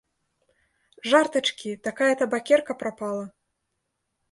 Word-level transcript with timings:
Жартачкі, 1.11 1.69
такая 1.89 2.09
табакерка 2.23 2.79
прапала! 2.83 3.25